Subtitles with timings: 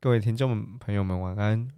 [0.00, 1.68] 各位听众朋友们，晚安，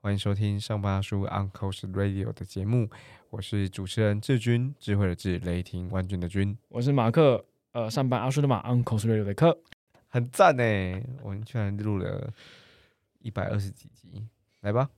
[0.00, 2.88] 欢迎收听上班阿叔 Uncle's Radio 的节目，
[3.30, 9.58] 我是主持人志军，智慧的智，雷霆万钧的军，我是马克，呃，上班阿叔的马，Uncle's Radio 的克，
[10.08, 10.62] 很赞呢，
[11.22, 12.32] 我们居然录了
[13.18, 14.26] 一百二十几集，
[14.60, 14.88] 来吧，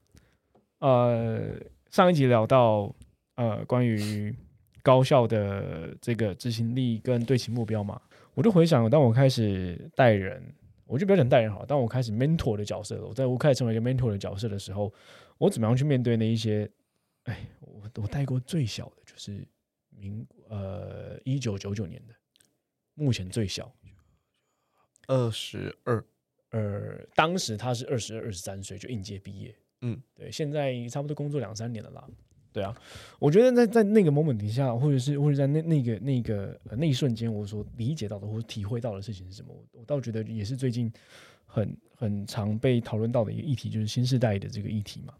[0.79, 1.55] 呃，
[1.95, 2.92] 上一集聊到
[3.36, 4.34] 呃关于
[4.82, 8.02] 高校的这个执行力跟对齐目标嘛，
[8.34, 10.42] 我就回想，当我开始带人。
[10.86, 14.92] 我就不要讲带人好，当我开始 mentor 的角色了，我在我开始成为一个 mentor 的角色的时候，
[15.38, 16.69] 我怎么样去面对那一些？
[17.27, 19.47] 哎，我我带过最小的就是
[19.91, 22.14] 民呃一九九九年的，
[22.95, 23.72] 目前最小
[25.06, 26.05] 二十二，
[26.50, 32.09] 呃，当时他是二十二、二十三岁就应届毕业，嗯，对，现在差不多工作两三年了啦。
[32.52, 32.73] 对啊，
[33.19, 39.53] 我觉得在在那个 moment 底下，或者是或者在那那个那个呃那一瞬间，我所理解到的或者体会到的事情是什么？
[39.53, 40.91] 我我倒觉得也是最近
[41.45, 45.12] 很很常被讨论到的一个议题，就是新时代的这个议题嘛。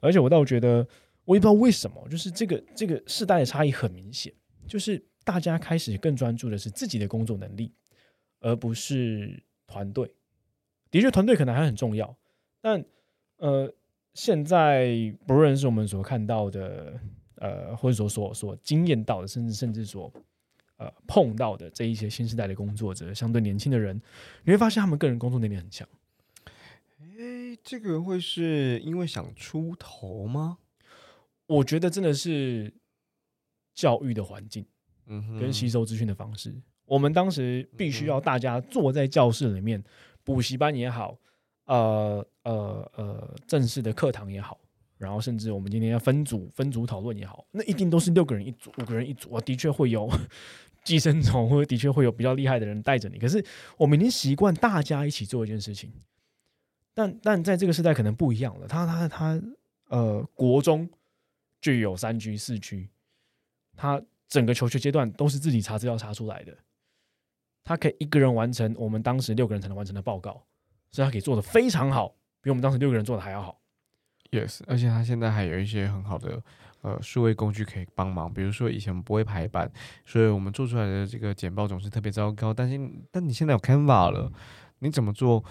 [0.00, 0.84] 而且我倒觉得，
[1.24, 4.32] 我也不知道为什么，就是这个这个世代的差异很明显，
[4.66, 7.72] 就是大家开始更专注的是自己的工作能力，
[8.40, 10.12] 而不是团队。
[10.90, 12.16] 的确，团队可能还很重要，
[12.60, 12.84] 但
[13.36, 13.72] 呃。
[14.14, 16.98] 现在不论是我们所看到的，
[17.36, 20.12] 呃，或者说所所经验到的，甚至甚至所
[20.76, 24.00] 呃碰到的这一些新时代的工作者，相对年轻的人，
[24.44, 25.86] 你会发现他们个人工作能力很强。
[27.00, 30.58] 哎，这个会是因为想出头吗？
[31.46, 32.72] 我觉得真的是
[33.74, 34.64] 教育的环境，
[35.06, 36.54] 嗯，跟吸收资讯的方式。
[36.86, 39.82] 我们当时必须要大家坐在教室里面，
[40.22, 41.18] 补习班也好。
[41.66, 44.58] 呃呃呃，正式的课堂也好，
[44.98, 49.40] 然后甚至我们今天要分组分组讨论也好，那一定都是六个人一组，五个人一组啊。
[49.40, 50.10] 的确会有
[50.84, 53.18] 寄生虫，或者的确会有比较厉害的人带着你。
[53.18, 53.44] 可是
[53.78, 55.90] 我们已经习惯大家一起做一件事情，
[56.92, 58.68] 但但在这个时代可能不一样了。
[58.68, 59.42] 他他他
[59.88, 60.88] 呃，国中
[61.60, 62.88] 就有三居四居，
[63.76, 66.56] 他整个求学阶段都是自己查资料查出来的，
[67.62, 70.44] 他可以一个人完成我们当时六个人才能完成的报告。
[70.94, 73.60] 所以他可以做的非常好，比我们当时六个人做的还要好。
[74.30, 76.40] Yes，而且他现在还有一些很好的
[76.82, 79.68] 呃数位工具可以帮忙，比如说以前我们不会排版，
[80.06, 82.54] 所以我们做出来的这个简报总是特别糟糕。
[82.54, 82.78] 但是
[83.10, 84.30] 但你现在有 Canva 了，
[84.78, 85.42] 你怎么做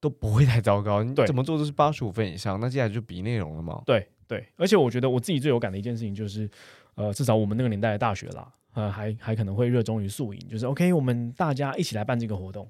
[0.00, 1.02] 都不会太糟糕。
[1.02, 3.82] 你怎么做都是八十五分以上，那接下来就比内容了嘛？
[3.84, 6.50] 对对，而且我觉得我自己最有感的一件事情就是，
[6.94, 12.66] 呃，至少我们那个年代的大学啦，呃，还还可能会热衷于素营，就是 OK，我们大家一起来办这个活动。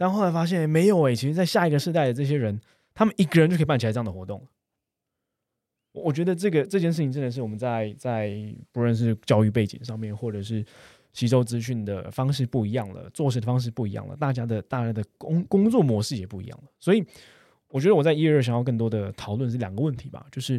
[0.00, 2.58] 但后来发现没有诶，其实，在下一个世代的这些人，
[2.94, 4.42] 他们一个人就可以办起来这样的活动。
[5.92, 8.34] 我觉得这个这件事情真的是我们在在
[8.72, 10.64] 不论是教育背景上面，或者是
[11.12, 16.70] 吸收资讯的方式不一样了，做事的方式不一样了，大家的大家的工工作模式也不一样了。
[16.80, 17.04] 所以，
[17.68, 20.58] 我觉得我在一二想要更多的讨论是两个问题吧，就是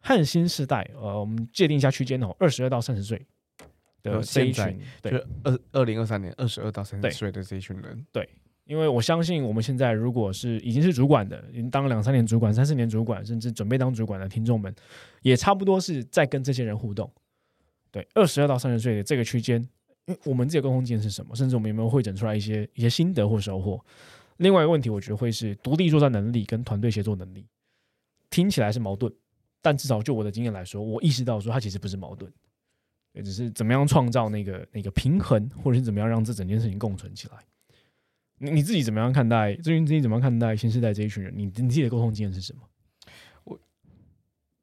[0.00, 3.24] 汉新世代，呃，我们界定一下区间哦，二十二到三十岁
[4.02, 5.12] 的这一群，对，
[5.44, 8.28] 二二零二三年二十二到三十岁的这一群人，对。
[8.64, 14.72] 因为我相信，我们现在如果是已经是主管的，已经当了两三年主管、三四年主管，甚至准备当主管的听众们，
[15.22, 17.10] 也差不多是在跟这些人互动。
[17.90, 19.60] 对，二十二到三十岁的这个区间，
[20.06, 21.34] 因为我们自己的沟通经验是什么？
[21.34, 23.84] 甚至我们有没有会诊出来一些一些心得或收获？
[24.38, 27.44] 另外一个问题，我觉得会是独立作战能力跟团队协作能力，
[28.30, 29.12] 听起来是矛盾，
[29.60, 32.32] 但至少就我的经验来说，我意识到说它其实不是矛盾，
[33.12, 37.34] 也只是怎么样创造那个那个平衡，或者是怎么样让这整件事情共存起来。
[38.42, 39.54] 你你自己怎么样看待？
[39.54, 41.32] 最近自己怎么样看待新时代这一群人？
[41.36, 42.62] 你你自己的沟通经验是什么？
[43.44, 43.60] 我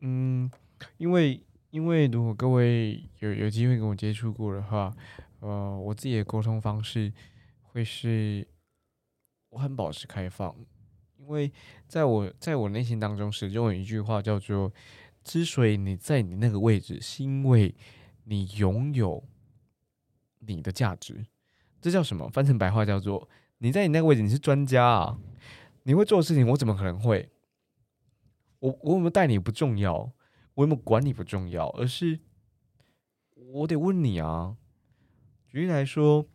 [0.02, 0.52] 嗯，
[0.98, 4.94] 因为因为如果各位有有机会跟我接触过的话，
[5.40, 7.14] 呃，我自己的沟通方式
[7.62, 8.46] 会是
[9.52, 10.54] 我很保持开放，
[11.16, 11.50] 因为
[11.88, 14.74] 在我在我内心当中始终有一句话叫做：
[15.24, 17.74] 之所以你在你那个位置，是因为
[18.26, 19.24] 你拥有
[20.40, 21.26] 你的价值。
[21.80, 22.28] 这叫什么？
[22.28, 23.30] 翻成白话叫做。
[23.60, 25.18] 你在你那个位置，你是专家啊！
[25.84, 27.30] 你会做的事情，我怎么可能会？
[28.60, 29.94] 我我有没有带你不重要，
[30.54, 32.20] 我有没有管你不重要，而是
[33.36, 34.56] 我得问你啊。
[35.48, 36.26] 举例来说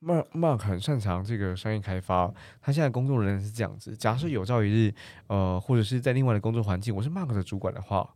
[0.00, 2.32] ，Mark Mark 很擅长这个商业开发，
[2.62, 3.94] 他现在工作人员是这样子。
[3.94, 4.94] 假设有朝一日，
[5.26, 8.14] 呃，或者是在另外的工作环境，我是 Mark 的主管的话，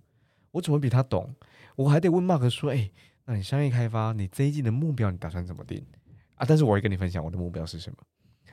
[0.53, 1.35] 我怎么比他懂？
[1.77, 2.91] 我还得问 Mark 说：“哎，
[3.27, 5.85] 那你商业开发，你这一季的目标，你打算怎么定？”
[6.41, 6.47] 啊！
[6.49, 7.99] 但是我会跟你分享我的目标是什么。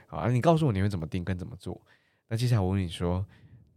[0.07, 1.81] 好啊，你告诉我你会怎么定跟怎么做。
[2.27, 3.25] 那接下来我问你说，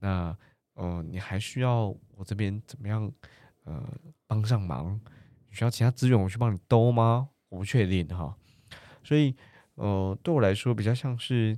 [0.00, 0.36] 那
[0.74, 1.86] 呃，你还需要
[2.16, 3.10] 我这边怎么样
[3.62, 3.88] 呃
[4.26, 5.00] 帮上忙？
[5.48, 7.28] 你需要其他资源我去帮你兜吗？
[7.48, 8.36] 我不确定哈。
[9.04, 9.36] 所以
[9.76, 11.56] 呃，对我来说比较像是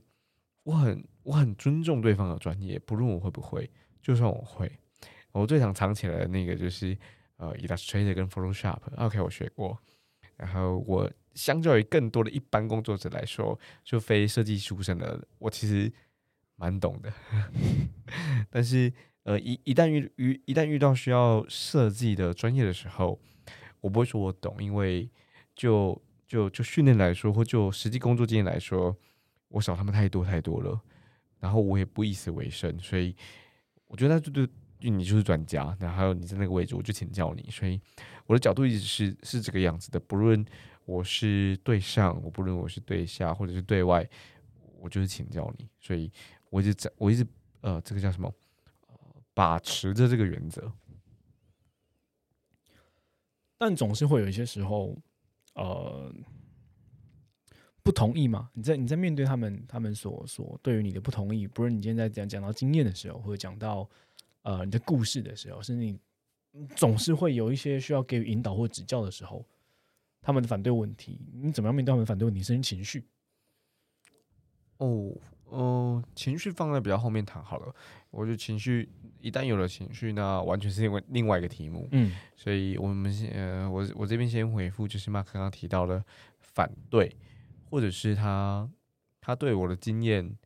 [0.63, 3.71] 我很我很尊重对方的专业，不论我会不会，
[4.03, 4.71] 就算我会，
[5.33, 6.97] 我最想藏起来的那个就是
[7.37, 9.79] 呃 Illustrator 跟 Photoshop，OK 我学过，
[10.37, 11.11] 然后我。
[11.35, 15.91] 相较于更多的一般工作者来说，就非设计出身的，我其实
[16.57, 17.11] 蛮懂的。
[18.51, 18.93] 但是，
[19.23, 23.19] 呃，一一旦遇遇一旦遇到需要设计的专业的时候，
[23.81, 25.09] 我不会说我懂，因为
[25.57, 25.99] 就
[26.29, 28.95] 就就训练来说，或就实际工作经验来说，
[29.49, 30.79] 我少他们太多太多了。
[31.41, 33.17] 然后我也不以此为生，所以
[33.87, 34.47] 我觉得就对，
[34.91, 37.49] 你就是专家，然后你在那个位置，我就请教你。
[37.51, 37.81] 所以
[38.27, 40.45] 我的角度一直是是这个样子的，不论。
[40.85, 44.05] 我是对上，我不论我是对下或者是对外，
[44.81, 46.11] 我就是请教你，所以
[46.51, 47.25] 我一直在，我一直
[47.61, 48.35] 呃，这个叫什么？
[49.33, 50.73] 把持着这个原则。
[53.57, 54.99] 但总是会有一些时候，
[55.55, 56.13] 呃，
[57.85, 58.51] 不同意嘛？
[58.53, 63.89] 你在你在面对他们，他们所所对于你的不同意，不论你现在讲讲到经验的时候，或者讲到
[64.43, 65.99] 呃你的故事的时候，甚至你
[66.77, 69.45] 总是会有一些需要给予引导或指教的时候。
[70.25, 72.41] 他们的反对问题，你怎么样面对他们反对问题？
[72.41, 73.05] 甚至情绪？
[74.77, 75.13] 哦，
[75.51, 77.75] 嗯，情绪放在比较后面谈好了。
[78.13, 81.89] 我觉得情绪一旦有了情绪，那完全是因为另外一个题目。
[81.91, 86.05] 嗯，所以我们先，呃，我我这边先回复，就是马克刚刚提到的
[86.39, 87.17] 反对，
[87.69, 88.71] 或者是他
[89.21, 90.39] 他对我的经验，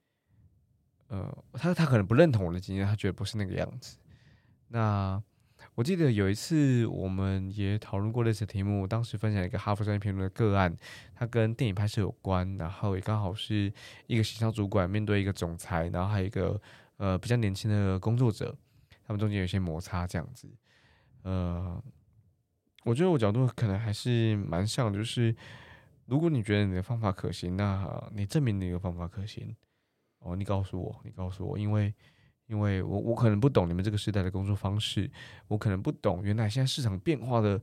[1.08, 3.96] 呃，他他可能不认同我的经验，他觉得不是那个样子。
[4.68, 5.22] 那
[5.74, 8.86] 我记得有一次，我们也讨论过类似题目。
[8.86, 10.74] 当时分享一个哈佛商业评论的个案，
[11.14, 13.72] 它跟电影拍摄有关，然后也刚好是
[14.06, 16.60] 一个形象主管面对一个总裁，然后还有一个
[16.96, 18.56] 呃比较年轻的工作者，
[19.06, 20.48] 他们中间有些摩擦这样子。
[21.22, 21.82] 呃，
[22.84, 25.34] 我觉得我角度可能还是蛮像，就是
[26.06, 29.54] 如果你觉得你的方法可行，那你证明你的方法可行。
[30.26, 31.94] 哦，你告诉我，你告诉我，因为。
[32.48, 35.10] 因为我我可能不懂你们这个时代的工作方式，
[35.48, 37.60] 我可能不懂原来现在市场变化的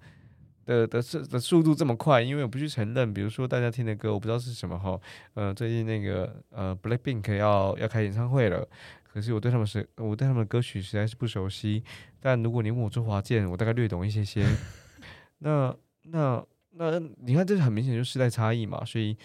[0.65, 5.00] 的的速的速度这么快，因为我不去承认，比如说大家听的歌，我不知道是什么哈，
[5.36, 8.68] 呃，最近那个呃，Blackpink 要要开演唱会了，
[9.04, 11.81] 可是我对他们是，我对他们的歌曲实在是不熟悉，
[12.19, 14.45] 但如果你问我周华健，我大概略懂一些些，
[15.39, 19.15] 那那那你看，这是很明显就时代差异嘛，所以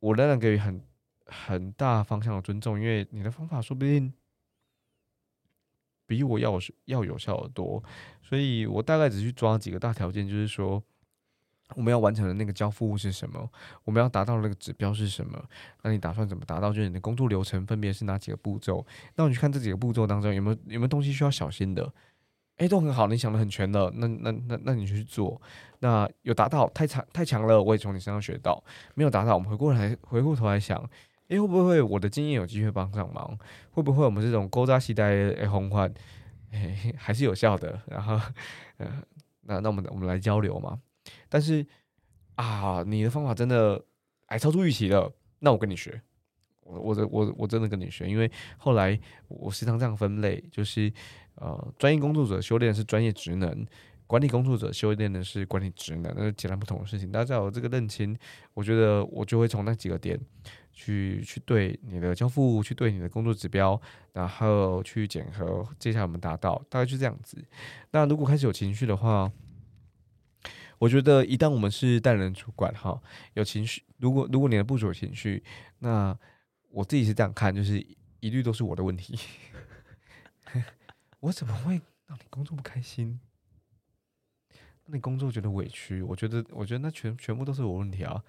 [0.00, 0.82] 我仍然给予很
[1.26, 4.12] 很大方向的尊重，因为你的方法说不定。
[6.04, 7.82] 比我要要有效的多，
[8.22, 10.82] 所以我大概只去抓几个大条件，就是说
[11.74, 13.50] 我们要完成的那个交付物是什么，
[13.84, 15.42] 我们要达到那个指标是什么，
[15.80, 16.70] 那你打算怎么达到？
[16.70, 18.84] 就是你的工作流程分别是哪几个步骤？
[19.14, 21.90] 那我去看这几个步骤当中有没有有没有东西需要小心的？
[22.56, 25.40] 诶，都很好，你想的很全的，那那那那你去做。
[25.78, 28.62] 那有达到太强太强了，我也从你身上学到；
[28.94, 30.90] 没有达到，我们回过来回过头来想。
[31.32, 33.38] 诶，会不会我的经验有机会帮上忙？
[33.70, 35.92] 会不会我们这种勾扎系带诶红环，
[36.50, 37.80] 诶 还是有效的？
[37.86, 38.20] 然后，
[38.76, 39.02] 呃，
[39.42, 40.78] 那那我们我们来交流嘛。
[41.30, 41.66] 但是
[42.34, 43.82] 啊，你的方法真的
[44.26, 46.02] 还超出预期了，那我跟你学，
[46.60, 50.92] 我我我我真的跟你学，因为后来我时常这样分类，就是
[51.36, 53.66] 呃，专业工作者修炼的是专业职能，
[54.06, 57.10] 管理工作者修炼的是管理职能，那是截然不同的事情。
[57.10, 58.14] 大家有这个认清，
[58.52, 60.20] 我觉得我就会从那几个点。
[60.72, 63.80] 去去对你的交付，去对你的工作指标，
[64.12, 67.44] 然后去检核，接下来我们达到，大概就这样子。
[67.90, 69.30] 那如果开始有情绪的话，
[70.78, 73.00] 我觉得一旦我们是带人主管哈，
[73.34, 75.44] 有情绪，如果如果你的部署有情绪，
[75.78, 76.18] 那
[76.70, 77.78] 我自己是这样看，就是
[78.20, 79.18] 一律都是我的问题。
[81.20, 83.20] 我怎么会让你工作不开心？
[84.86, 86.02] 让你工作觉得委屈？
[86.02, 88.24] 我觉得，我觉得那全全部都是我问题啊，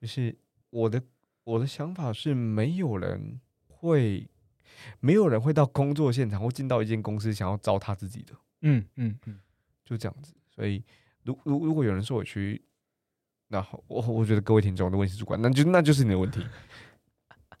[0.00, 0.34] 就是
[0.70, 1.02] 我的。
[1.48, 4.28] 我的想法是，没有人会，
[5.00, 8.34] 没有人会到工作现场或进到一间公司想要糟蹋自己的。
[8.60, 9.38] 嗯嗯嗯，
[9.82, 10.34] 就这样子。
[10.54, 10.84] 所以，
[11.22, 12.60] 如如如果有人说委屈，
[13.46, 16.44] 那我我觉得各位听众的问题主管，那就那就是你的问题。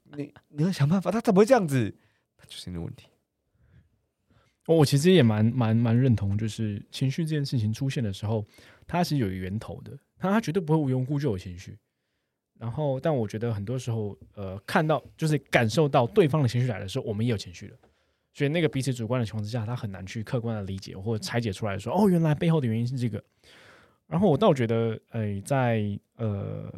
[0.04, 1.96] 你你要想办法，他怎么会这样子？
[2.36, 3.06] 那就是你的问题。
[4.66, 8.44] 我其实也蛮蛮蛮认同，就是情绪这件事情出现的时候，
[8.86, 11.78] 它是有源头的，他他绝对不会无缘无故就有情绪。
[12.58, 17.74] 然后，但我觉得很多时候，呃，看到就是感受到对方的情绪来的时候，我们也有情绪的。
[18.34, 23.22] 所以那个彼此主观的情况之下，他很难去客观的理解或拆解出来说，哦，原来背后的原因是这个。
[24.06, 26.72] 然后我倒觉得，哎，在呃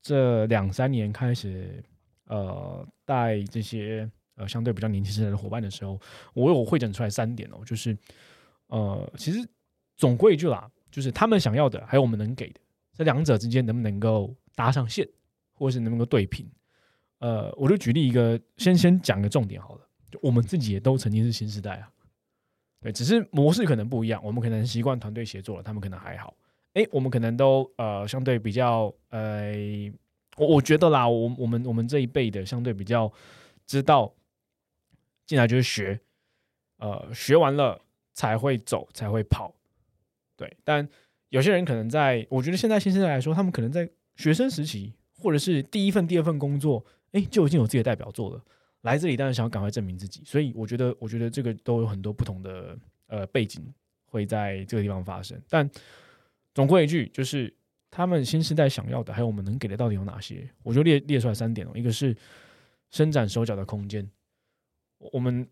[0.00, 1.82] 这两三年开始，
[2.26, 6.00] 呃，带这些呃相对比较年轻的伙伴的时候，
[6.34, 7.96] 我有会诊出来三点哦，就是
[8.68, 9.46] 呃，其实
[9.96, 12.60] 总归一句啦，就是他们想要的，还有我们能给的，
[12.96, 15.08] 这两者之间能不能够搭上线，
[15.54, 16.50] 或是能不能够对平？
[17.18, 21.88] 呃，我就举例一个，先先讲个重点好了，就我们自己也都曾经是新时代啊，
[22.80, 26.34] 对，只是模式可能不一样，我们可能习惯团队协作了，他们可能还好，
[26.74, 29.52] 哎，我们可能都呃相对比较呃，
[30.36, 33.12] 我我觉得啦，我我们我们这一辈的相对比较
[33.66, 34.12] 知道
[35.26, 36.00] 进来就是学，
[36.78, 37.80] 呃，学完了
[38.12, 39.54] 才会走，才会跑。
[40.36, 40.88] 对，但
[41.28, 48.44] 有些人可能在，我觉得现在新时代来说，他们可能在学生时期，或者是第一份、第二份工作，哎，就已经有自己的代表作了。
[48.82, 53.64] 来这里当然想要赶快证明自己，所以我觉得，我觉得这个都有很多不同的呃背景
[54.04, 55.40] 会在这个地方发生。
[55.48, 55.68] 但
[56.54, 57.54] 总归一句，就是
[57.90, 60.48] 他们新时代想要的，还有我们能给的到底有哪些？
[60.62, 62.16] 我就列列出来三点哦，一个是
[62.90, 64.08] 伸展手脚的空间。
[64.98, 65.48] 我们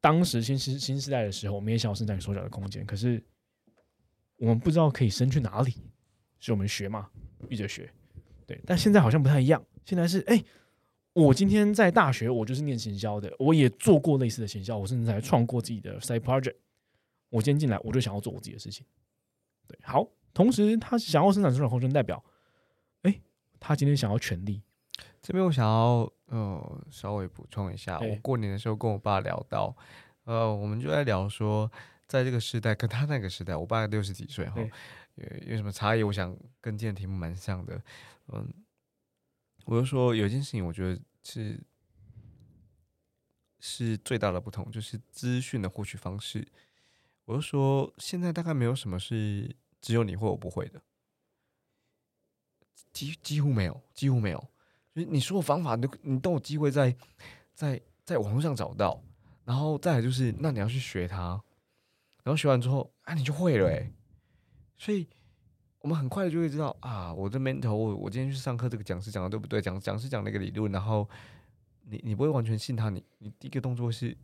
[0.00, 3.22] 当时新时新时代的时候，我们也想要伸展手脚的空间，可是。
[4.38, 5.70] 我们不知道可以伸去哪里，
[6.40, 7.08] 所以我们学嘛，
[7.48, 7.88] 闭着学。
[8.52, 9.62] 对，但现在好像不太一样。
[9.84, 10.42] 现在是，哎，
[11.12, 16.56] 我今天在大学，我就是念行销的，我也做过类似的行销，我甚至还创过自己的 side project。
[17.30, 18.84] 我今天进来，我就想要做我自己的事情。
[19.66, 20.06] 对，好。
[20.34, 22.22] 同时，他想要生产出的空间，代表，
[23.02, 23.20] 哎，
[23.58, 24.62] 他今天想要权利。
[25.20, 29.74] 这边我想要呃稍微补充一下，我过年的时候跟我爸聊到，
[30.24, 31.70] 呃，我们就在聊说。
[32.08, 34.60] 在这个时代，跟他那个时代，我爸六十几岁哈，
[35.14, 36.02] 有有什么差异？
[36.02, 37.80] 我想跟今天题目蛮像的，
[38.32, 38.52] 嗯，
[39.66, 41.62] 我就说有一件事情，我觉得是
[43.60, 46.46] 是最大的不同，就是资讯的获取方式。
[47.24, 50.82] 我就说现在大概没有什么是只有你或我不会的，
[52.92, 54.48] 几几乎没有，几乎没有。
[54.94, 56.94] 就是你说的方法，你你都有机会在
[57.54, 59.02] 在在网络上找到，
[59.44, 61.42] 然后再来就是，那你要去学它。
[62.24, 63.92] 然后学完之后，啊，你就会了哎，
[64.76, 65.08] 所以
[65.82, 69.60] 我们很快就会知道啊，我的 mentor，我我今天去上课，这个讲师讲的对不对？
[69.60, 71.08] 讲讲师讲那个理论，然后
[71.82, 74.16] 你你不会完全信他，你你第一个动作是，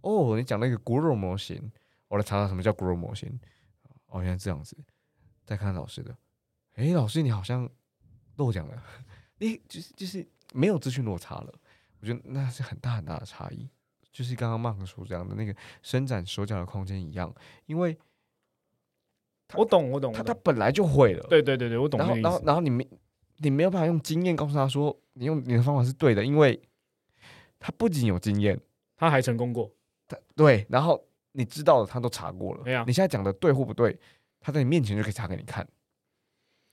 [0.00, 1.70] 哦，你讲那个 GROW 模型，
[2.08, 3.38] 我来查查什么叫 GROW 模型，
[4.06, 4.74] 哦，原来这样子，
[5.44, 6.16] 再看老师的，
[6.76, 7.68] 哎，老师你好像
[8.36, 8.82] 漏讲了，
[9.38, 11.52] 你就是就是没有资讯落差了，
[12.00, 13.68] 我觉得那是很大很大的差异。
[14.10, 17.98] 就是刚刚曼克说这样的那个伸展手脚的空间一样，因为
[19.56, 21.26] 我懂，我懂，他他本来就会了。
[21.28, 21.98] 对对对对，我懂。
[21.98, 22.86] 然后然后然后你没
[23.38, 26.60] 你没有办法用经验告诉他说你用你的方法是对的，因为
[27.58, 28.58] 他不仅有经验，
[28.96, 29.70] 他还成功过。
[30.08, 32.62] 他对，然后你知道的他都查过了。
[32.64, 33.98] 没有，你现在讲的对或不对，
[34.40, 35.66] 他在你面前就可以查给你看。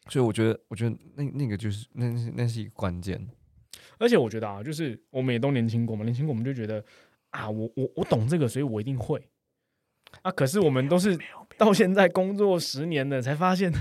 [0.10, 3.28] 所以我觉得，我觉得那那个就是那是那是一个关键。
[3.98, 6.84] 而且我觉得啊，就是我们也都年轻过嘛，年轻过我们就觉得。
[7.32, 9.24] 啊，我我我懂这个，所以我一定会。
[10.22, 11.18] 啊，可是我们都是
[11.58, 13.72] 到现在工作十年了，才发现，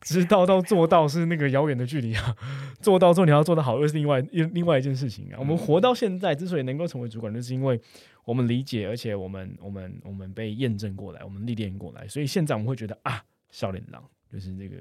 [0.00, 2.36] 知道到做到是那个遥远的距离啊。
[2.80, 5.36] 做到之后你要做得好，又是另外另另外一件事情啊。
[5.38, 7.80] 我们活到现在，之所以能够成为主管，就是因为
[8.24, 14.76] 我们理解，而且我们我们我们被验证过来，我们历练过来，所以现在我们会觉得啊，笑脸狼就是这个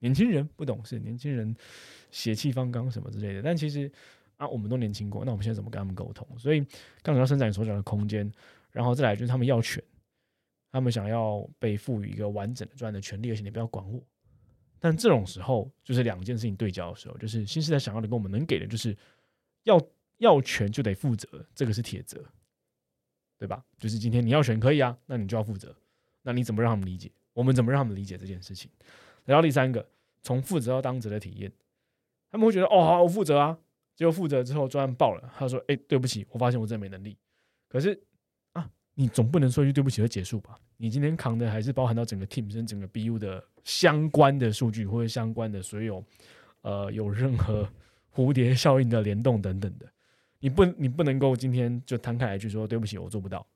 [0.00, 1.54] 年轻人不懂事，年轻人
[2.10, 3.90] 血气方刚什么之类的，但其实。
[4.38, 6.28] 啊，我们都年轻过，那我们现在怎么跟他们沟通？
[6.36, 6.62] 所以，
[7.02, 8.30] 刚才要伸展手脚的空间，
[8.70, 9.82] 然后再来就是他们要权，
[10.70, 14.02] 他们想要被赋予一个完整的这样的权利，而且你不要管我。
[14.78, 18.96] 但这种时候，就是两件事情对焦的时候，就是新时代想要的跟我们能给的，就是
[19.64, 19.80] 要
[20.18, 22.22] 要权就得负责，这个是铁则，
[23.38, 23.64] 对吧？
[23.78, 25.74] 就是今天你要权可以啊，那你就要负责。
[26.22, 27.10] 那你怎么让他们理解？
[27.32, 28.70] 我们怎么让他们理解这件事情？
[29.24, 29.88] 然后第三个，
[30.22, 31.50] 从负责到当责的体验，
[32.30, 33.58] 他们会觉得哦，好，我负责啊。
[33.94, 37.16] 结果负责之后专案爆了，他说：“哎，对不起，我发现我真的没能力。
[37.66, 37.98] 可是，
[38.98, 40.58] 你总不能说一句对不起就结束吧？
[40.78, 46.02] 你今天扛的还是包含到整个 team 跟整个 BU 的相关的数据或者相关的所有
[46.62, 47.68] 呃有任何
[48.14, 49.86] 蝴蝶效应的联动等等的，
[50.40, 53.46] 你不你不能够今天就摊开来去说对不起，我做不到。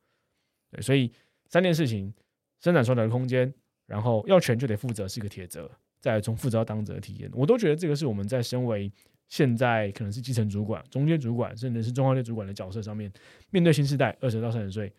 [0.71, 1.11] 对，所以
[1.49, 2.13] 三件事情：
[2.61, 3.53] 生产出来的空间，
[3.87, 5.71] 然后要权就得负责是一个铁则，
[6.01, 8.93] 再从负责到当责的体验，我都觉得这个是我们在身为。
[9.31, 13.09] 现在可能是基层主管、中间主管，甚至是中高阶主管的角色上面，
[13.51, 14.93] 面对新时代二十到三十岁，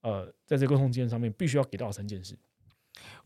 [0.00, 2.38] 呃，在这沟通经验上面，必须要给到三件事。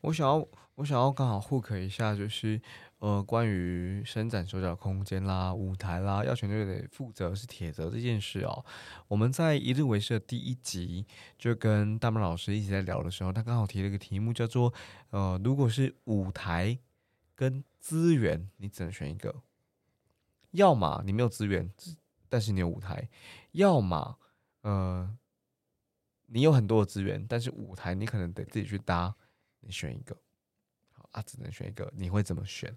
[0.00, 0.47] 我想要，
[0.77, 2.61] 我想要刚好 hook 一下，就是
[2.99, 8.65] 呃，关于伸展手脚空间啦、舞台啦，要全队得负责是铁则这件事哦。
[9.09, 11.07] 我们在一日为师的第一集
[11.39, 14.73] 就跟大门老师一起在聊的时候，他刚好提了一个题目，叫做
[15.11, 16.79] 呃，如果是舞台
[17.37, 19.43] 跟资源，你只能选一个。
[20.53, 21.71] 要么你没有资源，
[22.29, 23.09] 但是你有舞台；
[23.53, 24.19] 要么，
[24.62, 25.17] 呃，
[26.31, 29.15] 你有很多的资源，但是舞台你可能得自己去搭。
[29.61, 30.17] 你选一个。
[30.93, 32.75] 好啊，只能选一个，你会怎么选？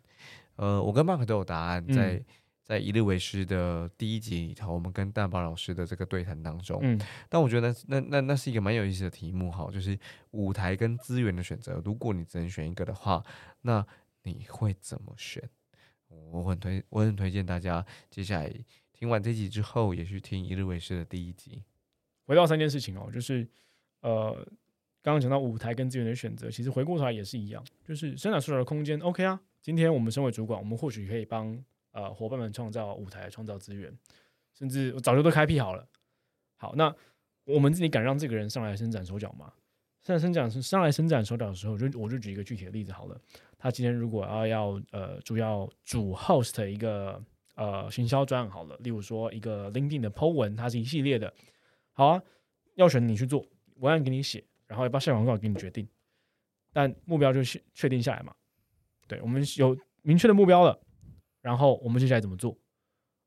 [0.56, 2.26] 呃，我跟 Mark 都有答案，在、嗯
[2.64, 10.00] 在一日为师的第一集里头，我们跟蛋宝老师的这个对谈当中，嗯但我觉得那那那那是一个蛮有意思的题目，哈，就是
[10.32, 11.82] 舞台跟资源的选择。
[11.84, 13.22] 如果你只能选一个的话，
[13.64, 13.86] 那
[14.24, 15.44] 你会怎么选？
[16.08, 18.50] 我很推，我很推荐大家接下来
[18.94, 21.62] 听完这集之后，也去听一日为师的第一集。
[22.26, 23.48] 回到三件事情哦，就是
[24.02, 24.34] 呃，
[25.02, 29.40] 刚刚讲到舞台跟资源的选择，其实回过头来也是一样，就是生产出来的空间，OK 啊。
[29.62, 31.58] 今天我们身为主管，我们或许可以帮
[31.92, 33.92] 呃伙伴们创造舞台、创造资源，
[34.54, 35.88] 甚至我早就都开辟好了。
[36.58, 36.94] 好，那
[37.46, 39.54] 我们自己敢让这个人上来伸展手脚吗？
[40.02, 43.18] 上来伸展上来伸展手脚的时候，就我就举一个具体的例子好了。
[43.58, 47.24] 他今天如果要要呃主要主 host 一个
[47.56, 51.34] 呃行销专案好了，例如说一个 LinkedIn 的 Po 文，它是一系列的，
[51.94, 52.24] 好啊，
[52.76, 53.46] 要选你去做，
[53.76, 55.88] 文案给你写，然后要不要下广告给你决定，
[56.72, 58.34] 但目标就是确定下来嘛。
[59.08, 60.80] 对我们有明确的目标了，
[61.42, 62.58] 然后我们接下来怎么做？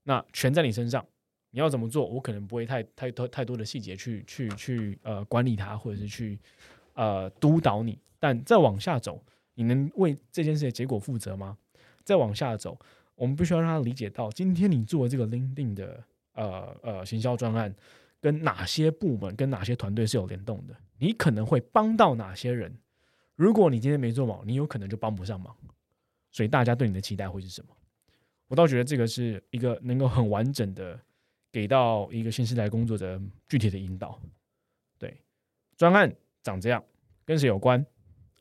[0.03, 1.07] 那全在你身上，
[1.51, 2.07] 你要怎么做？
[2.07, 6.39] 我可能不会太太多太多的细节去去去呃管理它，或者是去
[6.95, 7.99] 呃督导你。
[8.19, 9.23] 但再往下走，
[9.55, 11.57] 你能为这件事的结果负责吗？
[12.03, 12.79] 再往下走，
[13.15, 17.75] 我们必须要让他理解到，今天你做的这个 LinkedIn 的呃呃行销专案，
[18.27, 22.77] 跟哪些部门、跟哪些团队是有联动的，你可能会帮到哪些人。
[23.37, 25.57] 如果你今天没做好，你有可能就帮不上忙。
[26.33, 27.69] 所以大家对你的期待会是什么？
[28.49, 31.01] 我倒觉得这个是一个能够很完整的
[31.53, 34.21] 给到一个新时代工作者具体的引导。
[34.99, 35.23] 对，
[35.77, 36.85] 专案长这样，
[37.25, 37.87] 跟谁有关，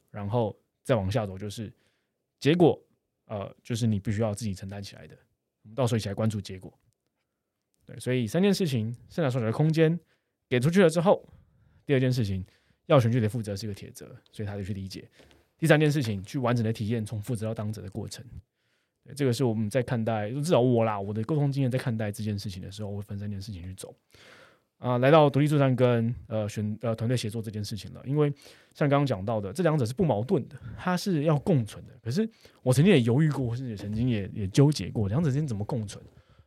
[0.10, 1.72] 然后再往下走就是
[2.40, 2.84] 结果，
[3.26, 5.16] 呃，就是你必须要自己承担起来的。
[5.62, 6.76] 我们到时候一起来关注结果。
[7.86, 10.00] 对，所以三件事情，生产手脚的空间
[10.50, 11.28] 给出去了之后，
[11.86, 12.44] 第二件事情，
[12.88, 15.08] 要选就得负责是一个铁则，所以他就去理解。
[15.58, 18.26] 第三件事情，去完整的体验从负责到当责的过程。
[19.04, 23.96] 对，这个是我们在看待，至少我啦，我的沟通经验在看待这件事情的时候，我会分三件事情去走。
[24.78, 28.30] 啊、来到独立作战跟呃选呃团队协作这件事情了，因为
[28.74, 31.94] 像刚刚讲到的，这两者是不矛盾的，它是要共存的。
[32.04, 32.30] 可是
[32.62, 36.04] 我曾经也犹豫过，甚至也曾经也也纠结过，两者之间怎么共存？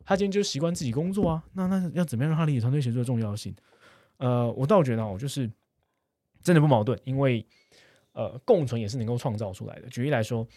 [0.09, 3.55] 他今天就习惯自己工作啊，那那要怎么样让他理解团队协作的重要性？
[4.17, 5.47] 呃，我倒觉得哦，就是
[6.41, 7.45] 真的不矛盾，因为
[8.13, 9.87] 呃，共存也是能够创造出来的。
[9.89, 10.47] 举例来说，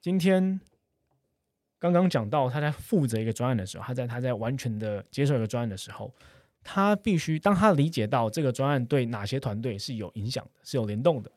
[0.00, 0.58] 今天
[1.78, 6.10] 刚刚讲到他在负责一个专案的时候，他在他在完全的接受一个专案的时候，
[6.62, 11.30] 他必须当他理解到这个专案对哪些团队是有影响的，是有联动的，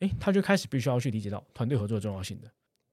[0.00, 2.50] 诶，他就开始必须要去理解到团队合作的重要性的。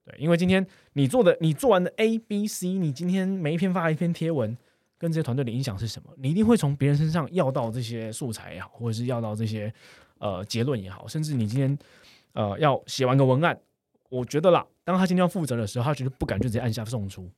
[0.08, 4.56] 对，因为今天你做的，你做完的 A、B、C，你今天每一篇发一篇贴文，
[4.96, 6.10] 跟这些团队的影响是什么？
[6.16, 9.72] 你一定会从别人身上要到这些素材也好，或者是要到这些
[10.18, 11.78] 呃结论也好，甚至你今天
[12.32, 13.60] 呃要写完个文案，
[14.08, 17.30] 我觉得啦，当他今天要负责的时候，他绝对不敢就直接按下送出，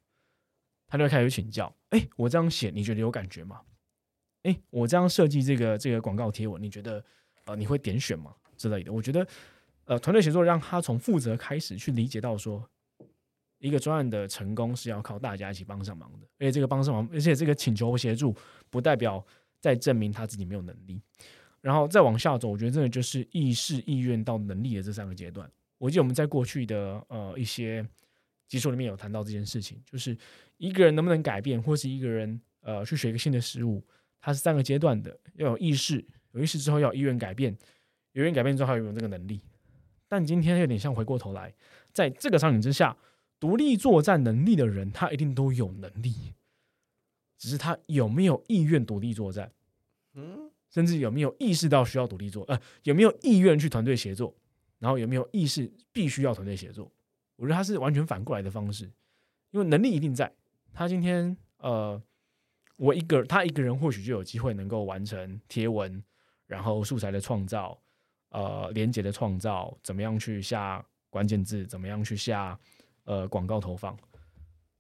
[0.87, 3.61] 他就会开始请教，哎，我这样写你觉得有感觉吗？
[4.45, 7.05] 哎，我这样设计这个这个广告贴文，你觉得
[7.47, 8.93] 呃你会点选吗之类的？
[8.93, 9.27] 我觉得
[9.91, 12.65] 呃团队协作让他从负责开始去理解到说，
[13.59, 18.33] 一个专案的成功是要靠大家一起帮上忙的，而且这个帮上忙，而且这个请求协助
[18.71, 19.25] 不代表
[19.59, 21.03] 在证明他自己没有能力。
[21.61, 25.51] 然后再往下走，我觉得真的就是意识、意愿到能力的这三个阶段。
[25.77, 27.85] 我记得我们在过去的呃一些
[28.47, 30.17] 基础里面有谈到这件事情，就是
[30.57, 33.85] 一个人能不能改变，或是一个人呃去学一个新的事物，
[34.21, 37.53] 它是三个阶段的，要有意识，有意识之后要有意愿改变，
[38.13, 39.41] 有意愿改变之后还要有这个能力。
[40.11, 41.55] 但今天有点像回过头来，
[41.93, 42.97] 在这个场景之下，
[43.39, 46.35] 独立作战能力的人，他一定都有能力，
[47.39, 49.53] 只是他有没有意愿独立作战，
[50.15, 54.35] 嗯，甚至有没有意识到需要独立作，呃，有没有意愿去团队协作，
[54.81, 56.91] 然后有没有意识必须要团队协作？
[57.37, 58.91] 我觉得他是完全反过来的方式，
[59.53, 60.33] 因为能力一定在。
[60.75, 62.03] 他今天呃，
[62.77, 66.03] 我一个他一个人或许就有机会能够完成贴文，
[66.47, 67.81] 然后素材的创造，
[68.31, 72.59] 呃，连接的创造，怎么样去下关键字，怎么样去下
[73.05, 73.97] 呃广告投放。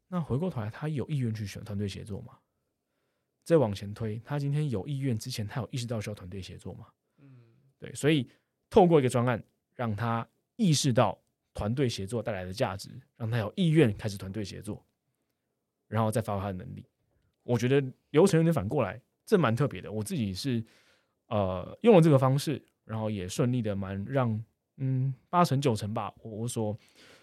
[0.08, 2.38] 那回过头来，他有意愿去选团队协作吗？
[3.44, 6.86] 再往前推，他今天有意愿之前，他有意识到需要团队协作吗？
[7.18, 7.28] 嗯，
[7.78, 8.28] 对，所以
[8.68, 9.42] 透过一个专案，
[9.74, 11.18] 让他意识到
[11.54, 14.84] 团队协作带来的价值，让他有意愿开始团队协作，
[15.88, 16.86] 然后再发挥他的能力。
[17.42, 19.90] 我觉得流程有点反过来，这蛮特别的。
[19.90, 20.62] 我自己是
[21.26, 24.44] 呃用了这个方式，然后也顺利的蛮让
[24.76, 26.76] 嗯八成九成吧，我我所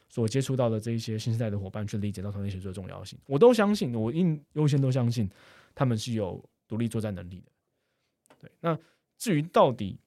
[0.10, 5.30] 所接触到的这一些新时代的伙伴去理解到团队协作的重要性，我都相信，我应优先都相信
[5.76, 7.52] 他们是有独立作战能力的。
[8.39, 8.78] 对，那
[9.17, 10.00] 至于到底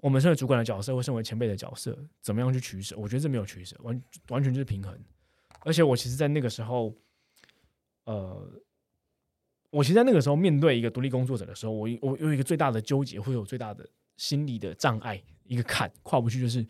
[0.00, 2.96] 我们身为主管的角色，或身为前辈的角色，怎么样去取舍？
[2.96, 4.96] 我觉得这没有取舍，完完全就是平衡。
[5.60, 6.94] 而且我其实，在那个时候，
[8.04, 8.48] 呃，
[9.70, 16.66] 我其实，在那个时候面对一个独立工作者的时候，我我有一个最大的纠结，会有最大的心理的障碍，一个坎跨不去，就是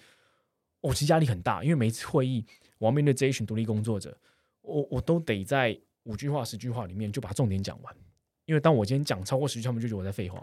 [0.80, 2.46] 我其实压力很大，因为每一次会议，
[2.78, 4.16] 我要面对这一群独立工作者，
[4.60, 7.96] 我我都得在五句话、十句话里面就把重点讲完。
[8.44, 10.40] 因为当我今天讲超过十句，他们就觉得我在废话。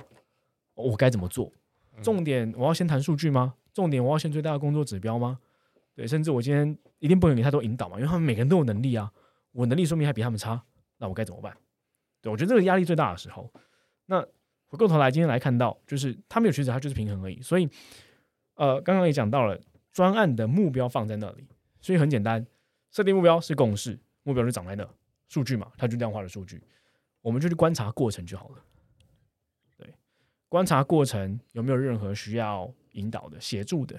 [0.73, 1.49] 我该怎么做？
[2.03, 3.55] 重点我要先谈数据吗？
[3.73, 5.39] 重点我要先最大的工作指标吗？
[5.95, 9.11] 对，甚至我今天一定不能给太多引导嘛，因为他们每个人都有能力啊，
[9.53, 10.61] 我能力说明还比他们差，
[10.97, 11.55] 那我该怎么办？
[12.21, 13.49] 对我觉得这个压力最大的时候，
[14.07, 14.25] 那
[14.75, 17.41] 回过头来今天来看到，就是他没有取舍，他就是平衡而已。
[17.41, 17.67] 所以，
[18.55, 19.57] 呃，刚刚也讲到了
[19.93, 21.47] 专案的目标放在那里，
[21.79, 22.45] 所以很简单，
[22.91, 24.85] 设定目标是共识，目标就长在那，
[25.29, 26.61] 数据嘛，它就量化的数据，
[27.21, 28.61] 我们就去观察过程就好了。
[29.77, 29.87] 对
[30.49, 33.97] 观察过程有没有任何需要引导的、协助的，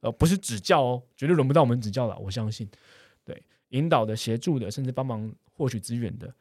[0.00, 2.16] 呃，不是指教哦，绝对轮不到我们指教了。
[2.18, 2.66] 我相信，
[3.24, 6.34] 对引导的、协助的，甚至帮忙获取资源的，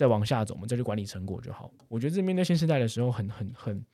[0.00, 1.70] 再往下走，我们再去管理成果就好。
[1.86, 3.84] 我觉得这面对新时代的时候，很、很、很，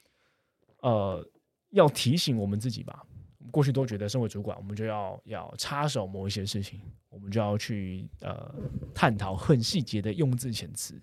[0.78, 1.28] 呃，
[1.70, 3.04] 要提醒我们自己吧。
[3.50, 8.54] 过去都觉得身为主管，我们就要要插手某一些事情，我们就要去呃
[8.94, 10.94] 探讨很细节的用字遣词，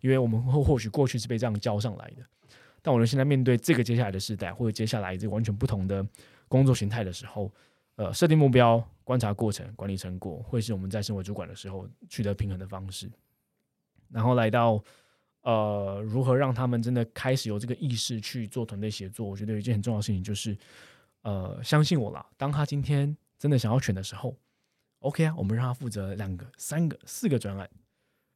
[0.00, 2.22] 因为我们或或许过去是被这样教上来的。
[2.80, 6.02] 但我们现在面对这个接下来的时代，或者接下来这个完全不同的
[6.48, 7.52] 工作形态的时候，
[7.96, 13.10] 呃，设定目标、观察过程、管理成果，会是我们在身为主管的时候取得平衡的方式。
[14.10, 14.82] 然后来到
[15.42, 19.26] 呃，如何让他们真的开始有这个意识去做团队协作？
[19.26, 20.56] 我觉得有一件很重要的事情就是，
[21.22, 22.26] 呃，相信我啦。
[22.36, 24.36] 当他今天真的想要选的时候
[25.00, 27.70] ，OK 啊，我们让他负责两个、三个、四个专案，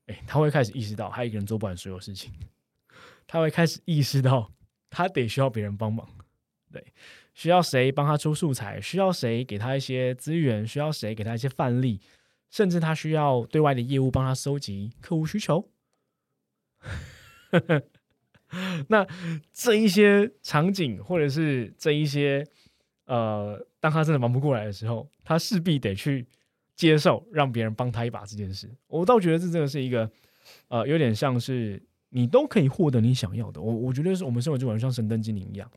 [0.06, 2.32] 哎，他会开始意识到，他一个人做不完所有事情。
[3.26, 4.52] 他会开始意识到，
[4.88, 6.08] 他得需要别人帮忙，
[6.72, 6.84] 对，
[7.32, 12.00] 需要谁帮他出素材，需要谁给他一些资源，需要谁给他一些范例，
[12.50, 15.70] 甚至他需要对外的业务帮他收集客户需求。
[18.88, 19.06] 那
[19.52, 22.46] 这一些场景，或者是这一些，
[23.06, 26.26] 呃，当他真的忙不过来的时候，他势必得去
[26.74, 28.70] 接受让别人帮他一把这件事。
[28.88, 30.10] 我倒觉得这真的是一个，
[30.68, 31.82] 呃，有点像是。
[32.12, 33.62] 你都可以获得你想要的。
[33.62, 35.70] 我我觉得是我们生活就好像神灯精灵一样。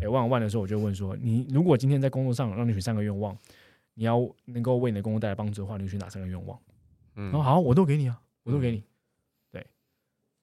[0.00, 3.36] 哎，万万的时候，我就问说：你如果今天在工作上让你许三个愿望，
[3.94, 6.60] 你要能够为你的工作带来帮助的话，你许哪三个愿望？
[7.16, 8.82] 嗯，好，我都给你啊，我都给你。
[9.50, 9.66] 对，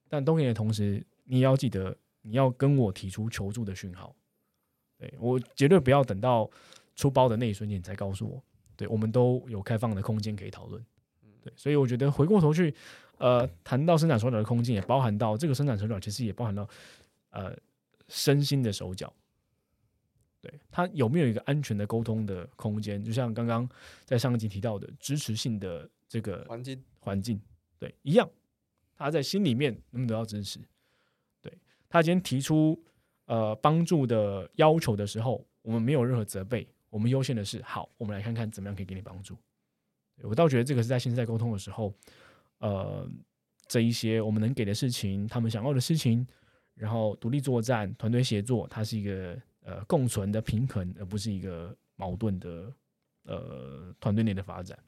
[0.09, 4.15] 但都给你的同时，你要记得你要跟我提出求助的讯号。
[4.97, 6.49] 对我绝对不要等到
[6.95, 8.43] 出包的那一瞬间你才告诉我。
[8.75, 10.83] 对，我们都有开放的空间可以讨论。
[11.41, 12.73] 对，所以我觉得回过头去。
[13.19, 16.69] 呃，谈到生产手脚的空间，也包含到这个生产手脚，其实也包含到
[17.31, 17.51] 呃
[18.07, 19.11] 身心的手脚。
[20.47, 23.03] 对他有没有一个安全的沟通的空间？
[23.03, 23.67] 就像刚刚
[24.05, 27.41] 在上一集提到的支持性的这个环境环境，
[27.77, 28.29] 对一样，
[28.95, 30.59] 他在心里面能不能得到支持？
[31.41, 31.51] 对
[31.89, 32.81] 他今天提出
[33.25, 39.37] 呃帮助的要求的时候，我们没有任何责备，我们优先的是好，我们来看看怎么样可以给你帮助。
[40.23, 41.93] 我倒觉得这个是在现在沟通的时候。
[42.59, 43.07] 呃，
[43.67, 46.25] 这一些我们能给的事情，他们想要的事情，
[46.73, 52.73] 然后独立作战、团队协作，它是一个呃共存的平衡，而不是一个矛盾的
[53.25, 54.79] 呃团队内的发展。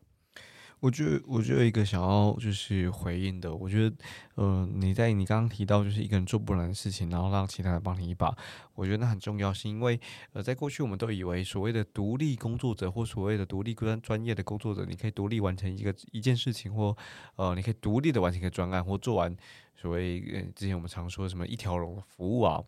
[0.82, 3.96] 我觉得，我觉得一个想要就是回应的，我觉得，
[4.36, 8.34] 呃，你在你刚刚提到就是一个人做不完的事情，然后让其他人帮你一把，
[8.76, 10.00] 我觉得那很重要，是因为，
[10.32, 16.96] 呃，在过去我们都以为所谓的独立工作者或所谓的独立专专业的工作者，你可以独立完成一个一件事情，或
[17.36, 19.36] 呃，你可以独立的完成一个专案，或做完
[19.76, 20.22] 所谓
[20.56, 22.64] 之前我们常说什么一条龙服务啊，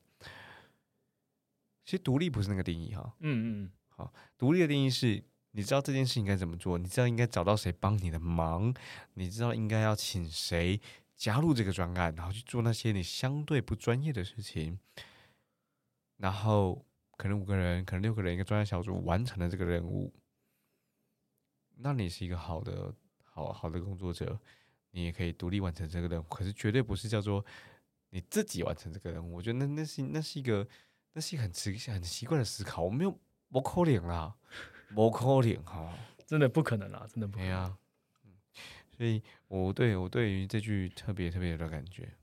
[1.83, 5.23] 其实独立不是那个定义哈，嗯嗯，好，独立的定义是。
[5.53, 6.77] 你知道这件事应该怎么做？
[6.77, 8.73] 你知道应该找到谁帮你的忙？
[9.15, 10.79] 你知道应该要请谁
[11.13, 14.79] 加入这个专案，然后去做那些你相对不专业的事情？
[16.15, 16.85] 然后
[17.17, 20.13] 可能五个人，可能六个人一个专业小组完成了这个任务，
[21.79, 24.39] 那你是一个好的、好好的工作者，
[24.91, 26.23] 你也可以独立完成这个任务。
[26.29, 27.45] 可是绝对不是叫做
[28.11, 29.33] 你自己完成这个任务。
[29.33, 30.65] 我觉得那那是那是一个
[31.13, 32.83] 那是一个很奇很奇怪的思考。
[32.83, 33.19] 我没有
[33.49, 34.35] 我扣脸啦。
[34.93, 35.97] 不可能哈，
[36.27, 37.37] 真的不可能啦，真的不。
[37.37, 37.77] 对啊，
[38.97, 42.13] 所以我对我对于这句特别特别的感觉。